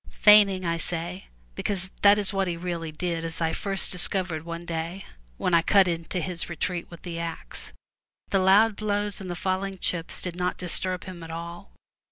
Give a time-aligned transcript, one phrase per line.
[0.19, 4.65] Feigning, I say, because this is what he really did, as I first discovered one
[4.65, 5.05] day
[5.37, 7.71] when I cut into his retreat with the axe.
[8.29, 11.71] The loud blows and the falling chips did not disturb him at all.